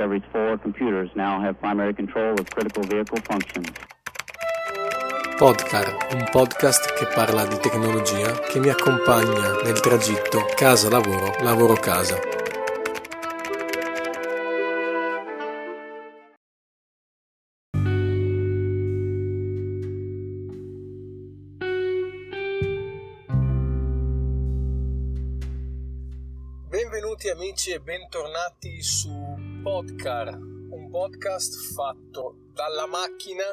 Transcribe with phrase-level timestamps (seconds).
[0.00, 3.68] Discovery's four computers now have primary control of critical vehicle functions.
[5.36, 12.18] Podcar, un podcast che parla di tecnologia che mi accompagna nel tragitto casa-lavoro, lavoro-casa.
[26.70, 29.19] Benvenuti amici e bentornati su
[29.62, 33.44] Podcar, un podcast fatto dalla macchina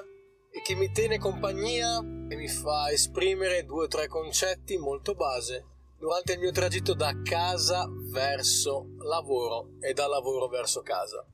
[0.50, 5.66] e che mi tiene compagnia e mi fa esprimere due o tre concetti molto base
[6.00, 11.26] durante il mio tragitto da casa verso lavoro e da lavoro verso casa.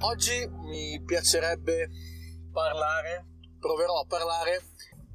[0.00, 1.88] Oggi mi piacerebbe
[2.52, 3.26] parlare,
[3.58, 4.62] proverò a parlare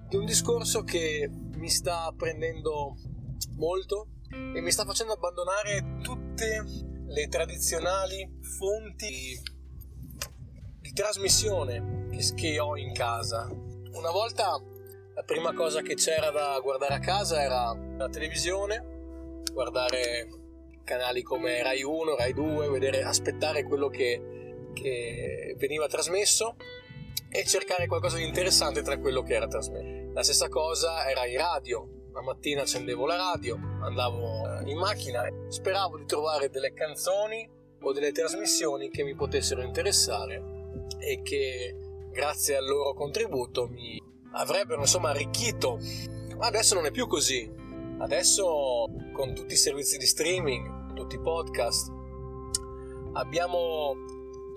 [0.09, 2.95] di un discorso che mi sta prendendo
[3.55, 9.37] molto e mi sta facendo abbandonare tutte le tradizionali fonti
[10.79, 13.49] di trasmissione che ho in casa.
[13.91, 14.61] Una volta
[15.13, 20.27] la prima cosa che c'era da guardare a casa era la televisione, guardare
[20.85, 26.55] canali come Rai 1, Rai 2, vedere, aspettare quello che, che veniva trasmesso
[27.29, 30.13] e cercare qualcosa di interessante tra quello che era trasmesso.
[30.13, 35.25] La stessa cosa era in radio, la mattina accendevo la radio, andavo eh, in macchina
[35.25, 37.49] e speravo di trovare delle canzoni
[37.81, 40.43] o delle trasmissioni che mi potessero interessare
[40.99, 41.75] e che
[42.11, 44.01] grazie al loro contributo mi
[44.33, 45.79] avrebbero insomma arricchito.
[46.37, 47.49] Ma adesso non è più così.
[47.99, 51.89] Adesso con tutti i servizi di streaming, tutti i podcast,
[53.13, 53.93] abbiamo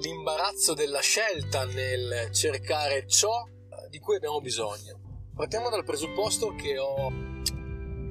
[0.01, 3.45] l'imbarazzo della scelta nel cercare ciò
[3.91, 5.01] di cui abbiamo bisogno.
[5.35, 7.33] Partiamo dal presupposto che ho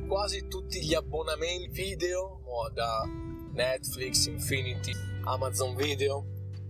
[0.07, 2.41] quasi tutti gli abbonamenti video
[2.73, 3.03] da
[3.51, 4.91] Netflix, Infinity,
[5.23, 6.25] Amazon Video,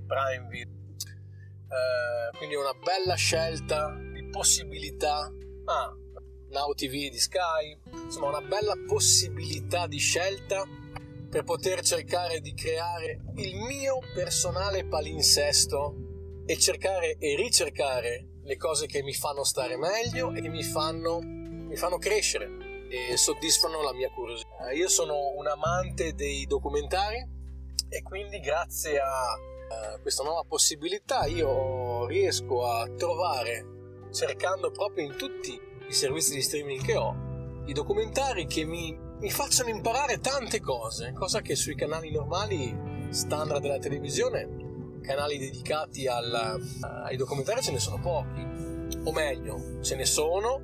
[0.05, 0.73] Prime Video.
[0.99, 5.31] Eh, quindi una bella scelta di possibilità.
[5.65, 5.95] Ah,
[6.49, 10.63] Now TV di Sky, insomma una bella possibilità di scelta
[11.29, 15.95] per poter cercare di creare il mio personale palinsesto
[16.45, 21.21] e cercare e ricercare le cose che mi fanno stare meglio e che mi fanno,
[21.21, 22.62] mi fanno crescere
[22.93, 24.71] e soddisfano la mia curiosità.
[24.71, 27.27] Io sono un amante dei documentari
[27.89, 29.37] e quindi grazie a
[30.01, 33.65] questa nuova possibilità io riesco a trovare,
[34.11, 37.15] cercando proprio in tutti i servizi di streaming che ho,
[37.65, 43.61] i documentari che mi, mi facciano imparare tante cose, cosa che sui canali normali standard
[43.61, 46.61] della televisione, canali dedicati al,
[47.05, 48.41] ai documentari ce ne sono pochi,
[49.03, 50.61] o meglio, ce ne sono,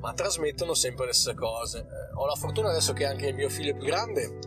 [0.00, 1.78] ma trasmettono sempre le stesse cose.
[1.78, 4.38] Eh, ho la fortuna adesso che anche il mio figlio più grande,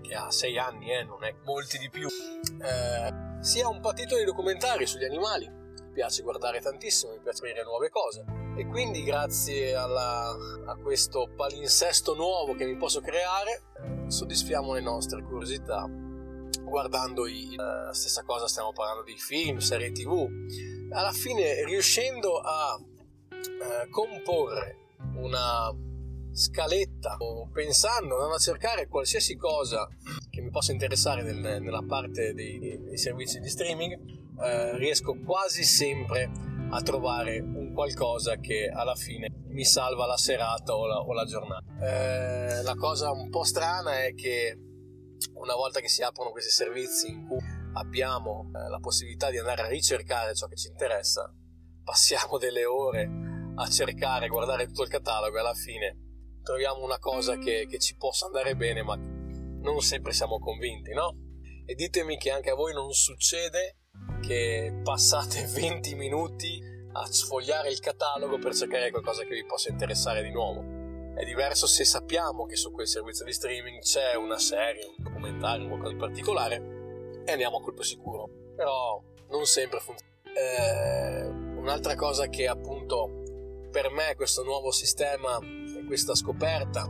[0.00, 4.24] che ha 6 anni, eh, non è molti di più, eh, sia un patito di
[4.24, 5.48] documentari sugli animali.
[5.48, 8.24] Mi piace guardare tantissimo, mi piace vedere nuove cose.
[8.56, 10.36] E quindi grazie alla,
[10.66, 13.62] a questo palinsesto nuovo che mi posso creare,
[14.06, 15.88] soddisfiamo le nostre curiosità
[16.62, 17.24] guardando
[17.56, 20.28] la stessa cosa stiamo parlando di film, serie tv
[20.90, 22.78] alla fine riuscendo a
[23.40, 24.76] eh, comporre
[25.16, 25.72] una
[26.32, 27.16] scaletta
[27.52, 29.88] pensando andando a cercare qualsiasi cosa
[30.30, 33.98] che mi possa interessare nel, nella parte dei, dei, servizi di streaming
[34.42, 36.30] eh, riesco quasi sempre
[36.70, 41.24] a trovare un qualcosa che alla fine mi salva la serata o la, o la
[41.24, 41.64] giornata.
[41.80, 44.56] Eh, la cosa un po' strana è che
[45.34, 47.40] una volta che si aprono questi servizi in cui
[47.74, 51.32] abbiamo eh, la possibilità di andare a ricercare ciò che ci interessa
[51.82, 53.29] passiamo delle ore
[53.60, 55.96] a cercare, a guardare tutto il catalogo e alla fine
[56.42, 61.14] troviamo una cosa che, che ci possa andare bene, ma non sempre siamo convinti, no?
[61.66, 63.76] E ditemi che anche a voi non succede
[64.22, 66.60] che passate 20 minuti
[66.92, 70.78] a sfogliare il catalogo per cercare qualcosa che vi possa interessare di nuovo.
[71.14, 75.68] È diverso se sappiamo che su quel servizio di streaming c'è una serie, un documentario,
[75.68, 78.28] qualcosa di particolare e andiamo a colpo sicuro.
[78.56, 80.08] Però non sempre funziona.
[80.32, 83.20] Eh, un'altra cosa che appunto
[83.70, 86.88] per me questo nuovo sistema e questa scoperta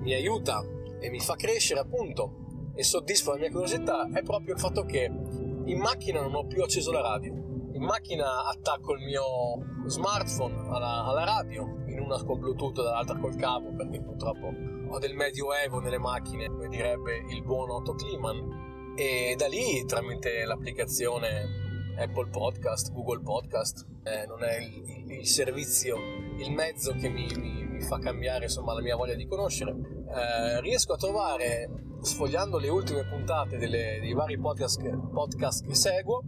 [0.00, 0.64] mi aiuta
[1.00, 5.04] e mi fa crescere appunto e soddisfa la mia curiosità è proprio il fatto che
[5.04, 7.32] in macchina non ho più acceso la radio.
[7.32, 13.18] In macchina attacco il mio smartphone alla, alla radio, in una con Bluetooth e dall'altra
[13.18, 14.52] col cavo, perché purtroppo
[14.88, 20.44] ho del medioevo nelle macchine, come direbbe il buon Otto Kliman, e da lì tramite
[20.44, 21.65] l'applicazione
[21.96, 25.96] Apple Podcast, Google Podcast, eh, non è il, il, il, servizio,
[26.38, 29.72] il mezzo che mi, mi, mi, fa cambiare insomma la mia voglia di conoscere.
[29.72, 31.68] Eh, riesco a trovare,
[32.00, 34.80] sfogliando le ultime puntate delle, dei vari podcast,
[35.12, 36.22] podcast che seguo,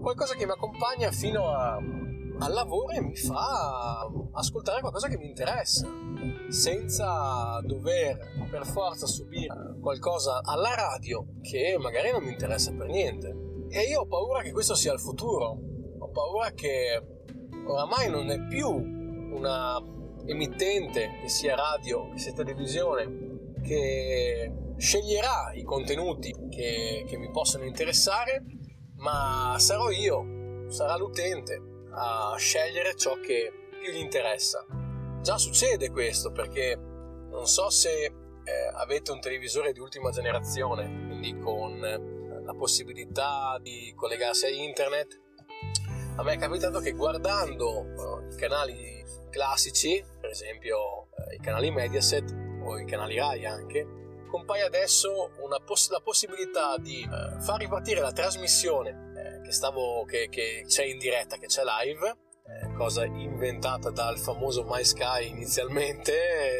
[0.00, 5.26] qualcosa che mi accompagna fino a, al lavoro e mi fa ascoltare qualcosa che mi
[5.26, 5.88] interessa,
[6.48, 8.18] senza dover
[8.50, 13.43] per forza subire qualcosa alla radio che magari non mi interessa per niente.
[13.76, 15.58] E io ho paura che questo sia il futuro,
[15.98, 17.02] ho paura che
[17.66, 19.82] oramai non è più una
[20.26, 27.64] emittente, che sia radio, che sia televisione, che sceglierà i contenuti che, che mi possono
[27.64, 28.44] interessare,
[28.98, 31.60] ma sarò io, sarà l'utente
[31.90, 34.64] a scegliere ciò che più gli interessa.
[35.20, 38.12] Già succede questo perché non so se eh,
[38.74, 45.20] avete un televisore di ultima generazione, quindi con la possibilità di collegarsi a internet.
[46.16, 51.70] A me è capitato che guardando uh, i canali classici, per esempio uh, i canali
[51.70, 52.32] Mediaset
[52.62, 53.86] o i canali Rai anche,
[54.30, 55.30] compaia adesso
[55.64, 59.12] poss- la possibilità di uh, far ripartire la trasmissione
[59.44, 62.16] che, stavo, che, che c'è in diretta, che c'è live,
[62.46, 66.12] eh, cosa inventata dal famoso MySky inizialmente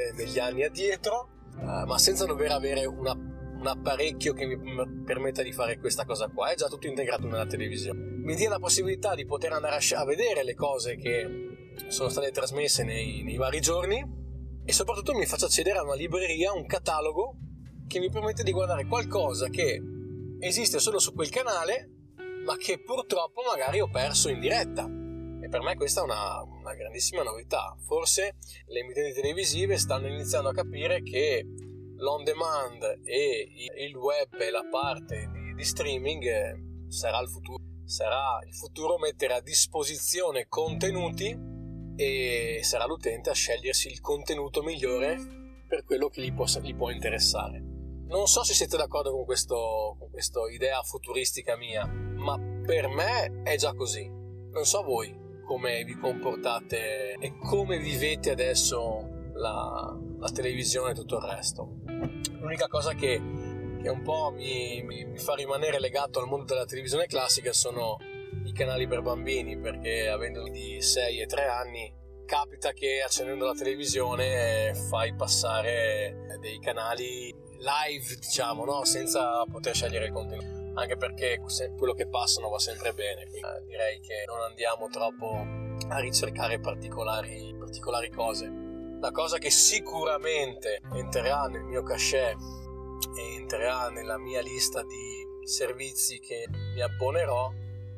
[0.08, 1.28] eh, negli anni addietro,
[1.58, 3.16] eh, ma senza dover avere una,
[3.64, 4.56] un apparecchio che mi
[5.04, 7.98] permetta di fare questa cosa qua, è già tutto integrato nella televisione.
[7.98, 12.30] Mi dia la possibilità di poter andare a, a vedere le cose che sono state
[12.30, 14.04] trasmesse nei, nei vari giorni
[14.66, 17.36] e soprattutto mi faccia accedere a una libreria, un catalogo
[17.88, 19.80] che mi permette di guardare qualcosa che
[20.40, 21.90] esiste solo su quel canale
[22.44, 24.84] ma che purtroppo magari ho perso in diretta.
[24.84, 27.74] E per me questa è una, una grandissima novità.
[27.86, 31.46] Forse le emittenti televisive stanno iniziando a capire che
[31.96, 36.54] l'on demand e il web e la parte di, di streaming eh,
[36.88, 37.62] sarà il futuro.
[37.84, 41.36] Sarà il futuro mettere a disposizione contenuti
[41.96, 45.16] e sarà l'utente a scegliersi il contenuto migliore
[45.68, 47.60] per quello che gli, possa, gli può interessare.
[48.06, 53.42] Non so se siete d'accordo con, questo, con questa idea futuristica mia, ma per me
[53.42, 54.06] è già così.
[54.08, 61.16] Non so voi come vi comportate e come vivete adesso la, la televisione e tutto
[61.16, 61.76] il resto.
[62.40, 63.20] L'unica cosa che,
[63.80, 67.96] che un po' mi, mi, mi, fa rimanere legato al mondo della televisione classica sono
[68.44, 73.52] i canali per bambini, perché avendo di 6 e 3 anni capita che accendendo la
[73.52, 78.84] televisione fai passare dei canali live, diciamo, no?
[78.84, 81.40] senza poter scegliere il contenuto anche perché
[81.76, 85.46] quello che passano va sempre bene, quindi eh, direi che non andiamo troppo
[85.88, 88.63] a ricercare particolari, particolari cose.
[89.04, 92.38] La cosa che sicuramente entrerà nel mio cachet
[93.14, 97.52] e entrerà nella mia lista di servizi che mi abbonerò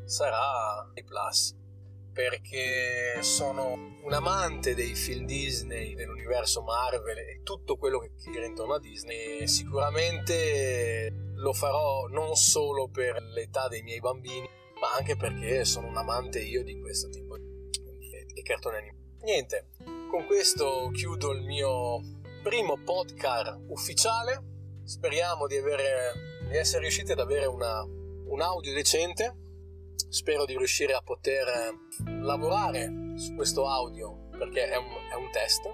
[0.05, 1.55] sarà i Plus
[2.13, 8.75] perché sono un amante dei film Disney, dell'universo Marvel e tutto quello che gira intorno
[8.75, 14.49] a Disney sicuramente lo farò non solo per l'età dei miei bambini,
[14.81, 19.05] ma anche perché sono un amante io di questo tipo di cartoni animati.
[19.23, 19.69] Niente,
[20.17, 22.01] con questo chiudo il mio
[22.43, 24.81] primo podcast ufficiale.
[24.83, 26.13] Speriamo di, avere,
[26.49, 29.37] di essere riusciti ad avere una, un audio decente.
[30.09, 31.45] Spero di riuscire a poter
[32.23, 35.69] lavorare su questo audio perché è un, è un test.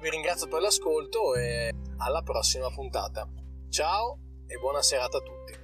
[0.00, 3.28] Vi ringrazio per l'ascolto e alla prossima puntata.
[3.68, 4.20] Ciao!
[4.46, 5.61] e buona serata a tutti.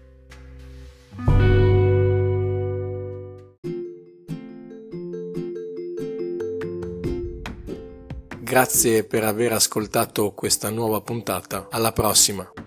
[8.58, 11.68] Grazie per aver ascoltato questa nuova puntata.
[11.70, 12.57] Alla prossima.